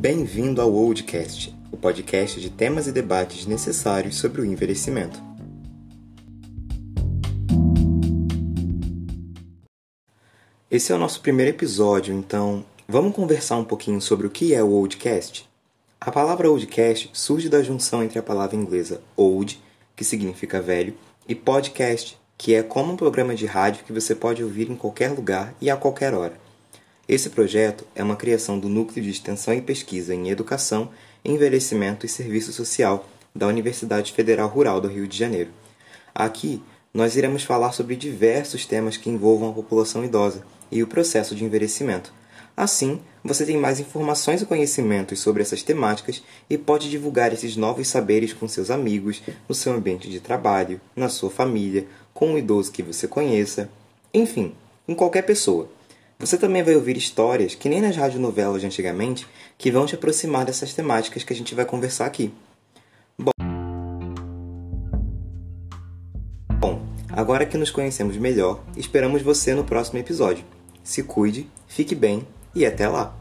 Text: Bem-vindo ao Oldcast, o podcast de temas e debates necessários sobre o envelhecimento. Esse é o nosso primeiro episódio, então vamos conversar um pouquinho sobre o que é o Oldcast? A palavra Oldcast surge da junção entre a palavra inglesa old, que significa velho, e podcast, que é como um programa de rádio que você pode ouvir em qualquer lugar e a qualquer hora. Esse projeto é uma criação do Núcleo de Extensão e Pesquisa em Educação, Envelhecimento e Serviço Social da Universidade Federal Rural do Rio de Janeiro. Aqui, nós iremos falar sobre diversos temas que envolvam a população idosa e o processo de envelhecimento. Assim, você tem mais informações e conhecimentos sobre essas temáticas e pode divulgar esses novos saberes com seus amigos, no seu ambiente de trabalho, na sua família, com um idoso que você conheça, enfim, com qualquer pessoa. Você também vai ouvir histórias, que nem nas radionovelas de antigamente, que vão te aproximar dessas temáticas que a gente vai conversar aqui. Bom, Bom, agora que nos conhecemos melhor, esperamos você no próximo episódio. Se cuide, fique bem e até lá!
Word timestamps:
Bem-vindo 0.00 0.62
ao 0.62 0.72
Oldcast, 0.72 1.52
o 1.72 1.76
podcast 1.76 2.40
de 2.40 2.48
temas 2.50 2.86
e 2.86 2.92
debates 2.92 3.46
necessários 3.46 4.14
sobre 4.14 4.40
o 4.40 4.44
envelhecimento. 4.44 5.20
Esse 10.70 10.92
é 10.92 10.94
o 10.94 10.98
nosso 10.98 11.20
primeiro 11.20 11.50
episódio, 11.50 12.14
então 12.14 12.64
vamos 12.86 13.12
conversar 13.12 13.56
um 13.56 13.64
pouquinho 13.64 14.00
sobre 14.00 14.24
o 14.28 14.30
que 14.30 14.54
é 14.54 14.62
o 14.62 14.70
Oldcast? 14.70 15.48
A 16.00 16.12
palavra 16.12 16.48
Oldcast 16.48 17.10
surge 17.12 17.48
da 17.48 17.60
junção 17.60 18.04
entre 18.04 18.20
a 18.20 18.22
palavra 18.22 18.54
inglesa 18.54 19.02
old, 19.16 19.60
que 19.96 20.04
significa 20.04 20.62
velho, 20.62 20.94
e 21.26 21.34
podcast, 21.34 22.16
que 22.36 22.54
é 22.54 22.62
como 22.62 22.92
um 22.92 22.96
programa 22.96 23.34
de 23.34 23.46
rádio 23.46 23.84
que 23.84 23.92
você 23.92 24.14
pode 24.14 24.44
ouvir 24.44 24.70
em 24.70 24.76
qualquer 24.76 25.10
lugar 25.10 25.56
e 25.60 25.68
a 25.68 25.76
qualquer 25.76 26.14
hora. 26.14 26.47
Esse 27.08 27.30
projeto 27.30 27.86
é 27.94 28.02
uma 28.04 28.16
criação 28.16 28.58
do 28.58 28.68
Núcleo 28.68 29.02
de 29.02 29.08
Extensão 29.08 29.54
e 29.54 29.62
Pesquisa 29.62 30.14
em 30.14 30.28
Educação, 30.28 30.90
Envelhecimento 31.24 32.04
e 32.04 32.08
Serviço 32.08 32.52
Social 32.52 33.08
da 33.34 33.46
Universidade 33.46 34.12
Federal 34.12 34.46
Rural 34.46 34.78
do 34.78 34.88
Rio 34.88 35.08
de 35.08 35.16
Janeiro. 35.16 35.48
Aqui, 36.14 36.62
nós 36.92 37.16
iremos 37.16 37.44
falar 37.44 37.72
sobre 37.72 37.96
diversos 37.96 38.66
temas 38.66 38.98
que 38.98 39.08
envolvam 39.08 39.48
a 39.48 39.54
população 39.54 40.04
idosa 40.04 40.44
e 40.70 40.82
o 40.82 40.86
processo 40.86 41.34
de 41.34 41.46
envelhecimento. 41.46 42.12
Assim, 42.54 43.00
você 43.24 43.46
tem 43.46 43.56
mais 43.56 43.80
informações 43.80 44.42
e 44.42 44.46
conhecimentos 44.46 45.18
sobre 45.18 45.40
essas 45.40 45.62
temáticas 45.62 46.22
e 46.50 46.58
pode 46.58 46.90
divulgar 46.90 47.32
esses 47.32 47.56
novos 47.56 47.88
saberes 47.88 48.34
com 48.34 48.46
seus 48.46 48.70
amigos, 48.70 49.22
no 49.48 49.54
seu 49.54 49.72
ambiente 49.72 50.10
de 50.10 50.20
trabalho, 50.20 50.78
na 50.94 51.08
sua 51.08 51.30
família, 51.30 51.86
com 52.12 52.32
um 52.32 52.38
idoso 52.38 52.70
que 52.70 52.82
você 52.82 53.08
conheça, 53.08 53.70
enfim, 54.12 54.52
com 54.86 54.94
qualquer 54.94 55.22
pessoa. 55.22 55.70
Você 56.20 56.36
também 56.36 56.64
vai 56.64 56.74
ouvir 56.74 56.96
histórias, 56.96 57.54
que 57.54 57.68
nem 57.68 57.80
nas 57.80 57.94
radionovelas 57.94 58.60
de 58.60 58.66
antigamente, 58.66 59.24
que 59.56 59.70
vão 59.70 59.86
te 59.86 59.94
aproximar 59.94 60.44
dessas 60.44 60.74
temáticas 60.74 61.22
que 61.22 61.32
a 61.32 61.36
gente 61.36 61.54
vai 61.54 61.64
conversar 61.64 62.06
aqui. 62.06 62.34
Bom, 63.16 63.30
Bom, 66.58 66.82
agora 67.08 67.46
que 67.46 67.56
nos 67.56 67.70
conhecemos 67.70 68.16
melhor, 68.16 68.64
esperamos 68.76 69.22
você 69.22 69.54
no 69.54 69.62
próximo 69.62 70.00
episódio. 70.00 70.44
Se 70.82 71.04
cuide, 71.04 71.48
fique 71.68 71.94
bem 71.94 72.26
e 72.52 72.66
até 72.66 72.88
lá! 72.88 73.16